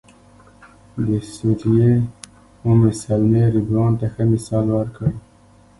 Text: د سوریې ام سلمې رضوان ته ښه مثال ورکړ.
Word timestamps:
د 1.05 1.07
سوریې 1.33 1.93
ام 2.67 2.79
سلمې 3.01 3.43
رضوان 3.55 3.91
ته 3.99 4.07
ښه 4.13 4.23
مثال 4.33 4.65
ورکړ. 4.77 5.09